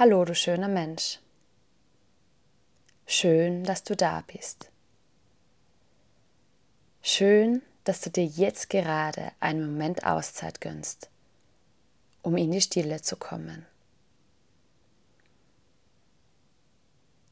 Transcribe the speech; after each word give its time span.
Hallo, 0.00 0.24
du 0.24 0.34
schöner 0.34 0.68
Mensch. 0.68 1.18
Schön, 3.06 3.64
dass 3.64 3.84
du 3.84 3.94
da 3.94 4.24
bist. 4.32 4.70
Schön, 7.02 7.60
dass 7.84 8.00
du 8.00 8.08
dir 8.08 8.24
jetzt 8.24 8.70
gerade 8.70 9.32
einen 9.40 9.72
Moment 9.72 10.06
Auszeit 10.06 10.62
gönnst, 10.62 11.10
um 12.22 12.38
in 12.38 12.50
die 12.50 12.62
Stille 12.62 13.02
zu 13.02 13.16
kommen. 13.16 13.66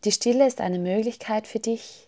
Die 0.05 0.13
Stille 0.13 0.47
ist 0.47 0.61
eine 0.61 0.79
Möglichkeit 0.79 1.47
für 1.47 1.61
dich, 1.61 2.07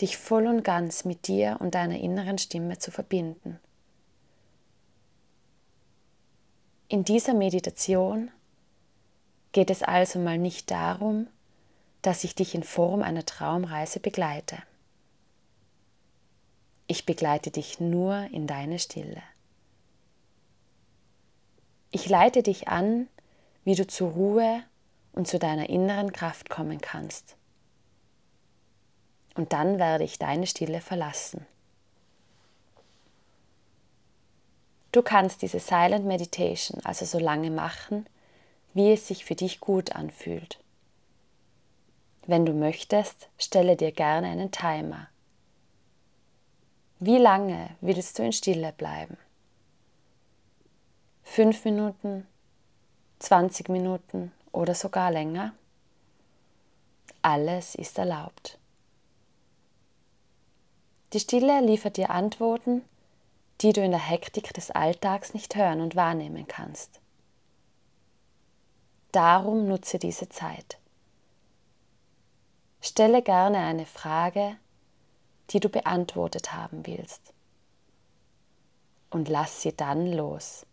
dich 0.00 0.16
voll 0.16 0.46
und 0.46 0.62
ganz 0.62 1.04
mit 1.04 1.28
dir 1.28 1.58
und 1.60 1.74
deiner 1.74 1.98
inneren 1.98 2.38
Stimme 2.38 2.78
zu 2.78 2.90
verbinden. 2.90 3.60
In 6.88 7.04
dieser 7.04 7.34
Meditation 7.34 8.30
geht 9.56 9.70
es 9.70 9.82
also 9.82 10.18
mal 10.18 10.36
nicht 10.36 10.70
darum, 10.70 11.28
dass 12.02 12.24
ich 12.24 12.34
dich 12.34 12.54
in 12.54 12.62
Form 12.62 13.00
einer 13.00 13.24
Traumreise 13.24 14.00
begleite. 14.00 14.58
Ich 16.88 17.06
begleite 17.06 17.50
dich 17.50 17.80
nur 17.80 18.28
in 18.32 18.46
deine 18.46 18.78
Stille. 18.78 19.22
Ich 21.90 22.06
leite 22.06 22.42
dich 22.42 22.68
an, 22.68 23.08
wie 23.64 23.74
du 23.74 23.86
zur 23.86 24.10
Ruhe 24.10 24.62
und 25.14 25.26
zu 25.26 25.38
deiner 25.38 25.70
inneren 25.70 26.12
Kraft 26.12 26.50
kommen 26.50 26.82
kannst. 26.82 27.34
Und 29.36 29.54
dann 29.54 29.78
werde 29.78 30.04
ich 30.04 30.18
deine 30.18 30.46
Stille 30.46 30.82
verlassen. 30.82 31.46
Du 34.92 35.00
kannst 35.00 35.40
diese 35.40 35.60
Silent 35.60 36.04
Meditation 36.04 36.84
also 36.84 37.06
so 37.06 37.18
lange 37.18 37.50
machen, 37.50 38.06
wie 38.76 38.92
es 38.92 39.08
sich 39.08 39.24
für 39.24 39.34
dich 39.34 39.60
gut 39.60 39.96
anfühlt. 39.96 40.58
Wenn 42.26 42.44
du 42.44 42.52
möchtest, 42.52 43.30
stelle 43.38 43.74
dir 43.74 43.90
gerne 43.90 44.26
einen 44.26 44.50
Timer. 44.50 45.08
Wie 46.98 47.16
lange 47.16 47.70
willst 47.80 48.18
du 48.18 48.22
in 48.22 48.34
Stille 48.34 48.74
bleiben? 48.76 49.16
Fünf 51.22 51.64
Minuten, 51.64 52.26
20 53.20 53.70
Minuten 53.70 54.30
oder 54.52 54.74
sogar 54.74 55.10
länger? 55.10 55.54
Alles 57.22 57.76
ist 57.76 57.96
erlaubt. 57.96 58.58
Die 61.14 61.20
Stille 61.20 61.62
liefert 61.62 61.96
dir 61.96 62.10
Antworten, 62.10 62.82
die 63.62 63.72
du 63.72 63.82
in 63.82 63.92
der 63.92 64.06
Hektik 64.06 64.52
des 64.52 64.70
Alltags 64.70 65.32
nicht 65.32 65.56
hören 65.56 65.80
und 65.80 65.96
wahrnehmen 65.96 66.46
kannst. 66.46 67.00
Darum 69.12 69.66
nutze 69.66 69.98
diese 69.98 70.28
Zeit. 70.28 70.78
Stelle 72.80 73.22
gerne 73.22 73.58
eine 73.58 73.86
Frage, 73.86 74.56
die 75.50 75.60
du 75.60 75.68
beantwortet 75.68 76.52
haben 76.52 76.86
willst. 76.86 77.32
Und 79.10 79.28
lass 79.28 79.62
sie 79.62 79.74
dann 79.74 80.12
los. 80.12 80.66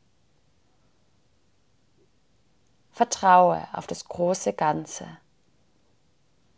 Vertraue 2.92 3.68
auf 3.74 3.88
das 3.88 4.06
große 4.06 4.54
Ganze 4.54 5.08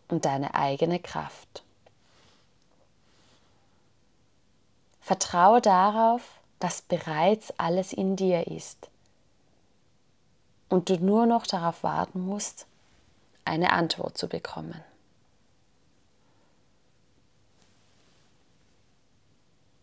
und 0.07 0.25
deine 0.25 0.55
eigene 0.55 0.99
Kraft. 0.99 1.63
Vertraue 4.99 5.61
darauf, 5.61 6.21
dass 6.59 6.81
bereits 6.81 7.51
alles 7.59 7.93
in 7.93 8.15
dir 8.15 8.47
ist 8.47 8.89
und 10.75 10.89
du 10.89 10.97
nur 10.97 11.25
noch 11.25 11.47
darauf 11.47 11.83
warten 11.83 12.19
musst, 12.19 12.67
eine 13.45 13.71
Antwort 13.71 14.17
zu 14.17 14.27
bekommen. 14.27 14.83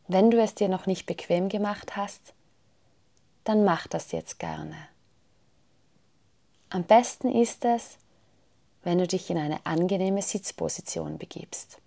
Wenn 0.06 0.30
du 0.30 0.38
es 0.42 0.54
dir 0.54 0.68
noch 0.68 0.84
nicht 0.84 1.06
bequem 1.06 1.48
gemacht 1.48 1.96
hast, 1.96 2.34
dann 3.44 3.64
mach 3.64 3.86
das 3.86 4.12
jetzt 4.12 4.38
gerne. 4.38 4.76
Am 6.68 6.84
besten 6.84 7.34
ist 7.34 7.64
es, 7.64 7.96
wenn 8.82 8.98
du 8.98 9.06
dich 9.06 9.30
in 9.30 9.38
eine 9.38 9.64
angenehme 9.64 10.20
Sitzposition 10.20 11.16
begibst. 11.16 11.78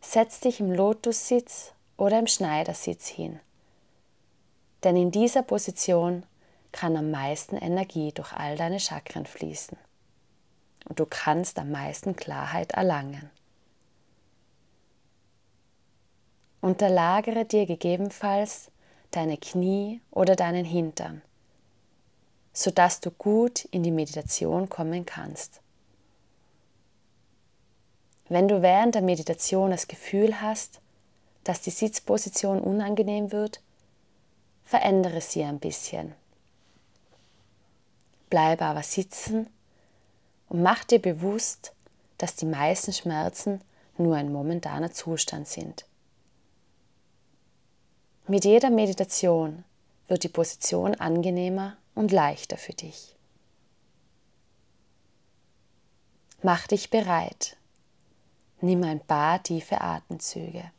Setz 0.00 0.40
dich 0.40 0.60
im 0.60 0.72
Lotussitz 0.72 1.72
oder 1.98 2.18
im 2.18 2.26
Schneidersitz 2.26 3.06
hin 3.06 3.38
denn 4.84 4.96
in 4.96 5.10
dieser 5.10 5.42
Position 5.42 6.24
kann 6.72 6.96
am 6.96 7.10
meisten 7.10 7.56
Energie 7.56 8.12
durch 8.12 8.32
all 8.32 8.56
deine 8.56 8.80
Chakren 8.80 9.26
fließen 9.26 9.76
und 10.88 10.98
du 10.98 11.06
kannst 11.06 11.58
am 11.58 11.70
meisten 11.70 12.16
Klarheit 12.16 12.72
erlangen. 12.72 13.30
Unterlagere 16.60 17.44
dir 17.44 17.66
gegebenenfalls 17.66 18.70
deine 19.10 19.36
Knie 19.36 20.00
oder 20.10 20.36
deinen 20.36 20.64
Hintern, 20.64 21.22
sodass 22.52 23.00
du 23.00 23.10
gut 23.10 23.64
in 23.66 23.82
die 23.82 23.90
Meditation 23.90 24.68
kommen 24.68 25.04
kannst. 25.04 25.60
Wenn 28.28 28.48
du 28.48 28.62
während 28.62 28.94
der 28.94 29.02
Meditation 29.02 29.72
das 29.72 29.88
Gefühl 29.88 30.40
hast, 30.40 30.80
dass 31.44 31.60
die 31.60 31.70
Sitzposition 31.70 32.60
unangenehm 32.60 33.32
wird, 33.32 33.60
verändere 34.64 35.20
sie 35.20 35.42
ein 35.42 35.58
bisschen. 35.58 36.14
Bleibe 38.30 38.64
aber 38.64 38.82
sitzen 38.82 39.48
und 40.48 40.62
mach 40.62 40.84
dir 40.84 41.00
bewusst, 41.00 41.72
dass 42.18 42.36
die 42.36 42.46
meisten 42.46 42.92
Schmerzen 42.92 43.60
nur 43.98 44.16
ein 44.16 44.32
momentaner 44.32 44.92
Zustand 44.92 45.48
sind. 45.48 45.84
Mit 48.26 48.44
jeder 48.44 48.70
Meditation 48.70 49.64
wird 50.08 50.24
die 50.24 50.28
Position 50.28 50.94
angenehmer 50.94 51.76
und 51.94 52.12
leichter 52.12 52.56
für 52.56 52.72
dich. 52.72 53.16
Mach 56.42 56.66
dich 56.66 56.90
bereit. 56.90 57.56
Nimm 58.60 58.82
ein 58.84 59.00
paar 59.00 59.42
tiefe 59.42 59.80
Atemzüge. 59.80 60.70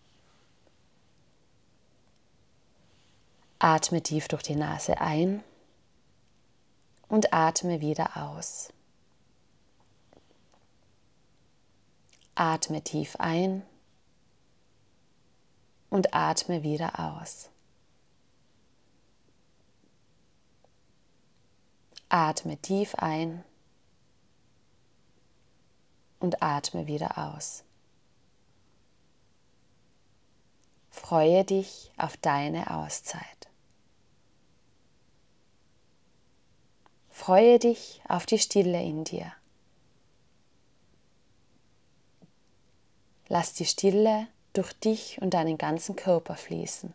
Atme 3.63 4.03
tief 4.03 4.27
durch 4.27 4.43
die 4.43 4.57
Nase 4.57 4.99
ein 4.99 5.41
und 7.07 7.31
atme 7.31 7.79
wieder 7.79 8.17
aus. 8.17 8.73
Atme 12.35 12.81
tief 12.83 13.15
ein 13.19 13.63
und 15.89 16.13
atme 16.13 16.61
wieder 16.61 16.99
aus. 16.99 17.51
Atme 22.09 22.57
tief 22.57 22.95
ein 22.95 23.45
und 26.19 26.43
atme 26.43 26.85
wieder 26.85 27.17
aus. 27.17 27.63
Freue 30.89 31.45
dich 31.45 31.93
auf 31.95 32.17
deine 32.17 32.69
Auszeit. 32.69 33.42
Freue 37.25 37.57
dich 37.57 38.01
auf 38.09 38.25
die 38.25 38.37
Stille 38.37 38.83
in 38.83 39.05
dir. 39.05 39.31
Lass 43.29 43.53
die 43.53 43.63
Stille 43.63 44.27
durch 44.51 44.73
dich 44.73 45.21
und 45.21 45.33
deinen 45.33 45.57
ganzen 45.57 45.95
Körper 45.95 46.35
fließen. 46.35 46.93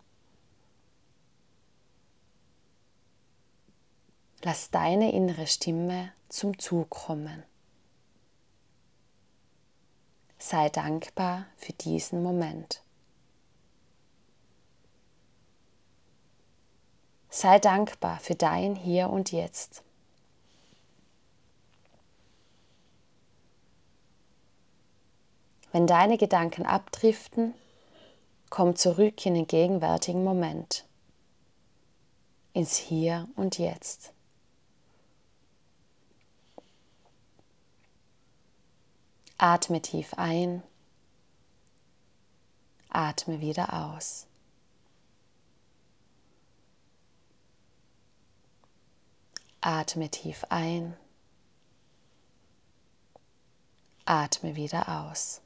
Lass 4.43 4.71
deine 4.71 5.13
innere 5.13 5.47
Stimme 5.47 6.13
zum 6.29 6.59
Zug 6.59 6.91
kommen. 6.91 7.43
Sei 10.37 10.69
dankbar 10.69 11.47
für 11.57 11.73
diesen 11.73 12.23
Moment. 12.23 12.83
Sei 17.31 17.59
dankbar 17.59 18.21
für 18.21 18.35
dein 18.35 18.75
Hier 18.77 19.09
und 19.09 19.33
Jetzt. 19.33 19.85
Wenn 25.73 25.87
deine 25.87 26.17
Gedanken 26.17 26.65
abdriften, 26.65 27.55
komm 28.51 28.77
zurück 28.77 29.25
in 29.27 29.35
den 29.35 29.47
gegenwärtigen 29.47 30.25
Moment, 30.25 30.87
ins 32.55 32.77
Hier 32.77 33.29
und 33.37 33.59
Jetzt. 33.59 34.13
Atme 39.37 39.81
tief 39.81 40.15
ein, 40.15 40.63
atme 42.89 43.41
wieder 43.41 43.73
aus. 43.73 44.27
Atme 49.61 50.09
tief 50.09 50.45
ein. 50.51 50.97
Atme 54.05 54.57
wieder 54.57 54.89
aus. 54.89 55.43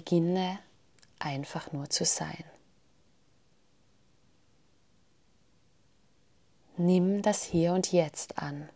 Beginne 0.00 0.58
einfach 1.18 1.72
nur 1.72 1.90
zu 1.90 2.06
sein. 2.06 2.42
Nimm 6.78 7.20
das 7.20 7.42
Hier 7.42 7.74
und 7.74 7.92
Jetzt 7.92 8.38
an. 8.38 8.70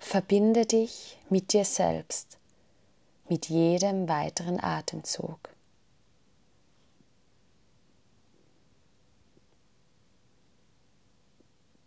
Verbinde 0.00 0.66
dich 0.66 1.20
mit 1.30 1.52
dir 1.52 1.64
selbst, 1.64 2.36
mit 3.28 3.48
jedem 3.48 4.08
weiteren 4.08 4.58
Atemzug. 4.58 5.38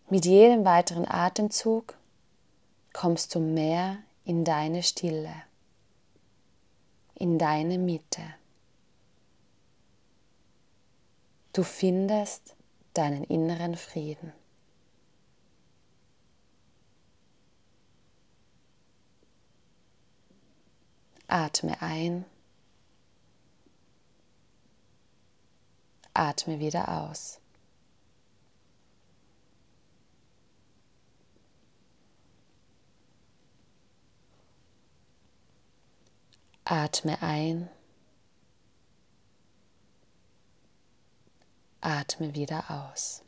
Mit 0.10 0.26
jedem 0.26 0.64
weiteren 0.64 1.06
Atemzug 1.06 1.98
kommst 2.94 3.36
du 3.36 3.42
mehr 3.42 3.98
in 4.24 4.44
deine 4.44 4.84
Stille, 4.84 5.44
in 7.16 7.38
deine 7.38 7.78
Mitte. 7.78 8.22
Du 11.54 11.64
findest 11.64 12.56
deinen 12.94 13.24
inneren 13.26 13.76
Frieden. 13.76 14.34
Atme 21.28 21.82
ein. 21.82 22.26
Atme 26.14 26.60
wieder 26.60 26.88
aus. 26.90 27.41
Atme 36.72 37.22
ein. 37.22 37.70
Atme 41.82 42.34
wieder 42.34 42.64
aus. 42.72 43.24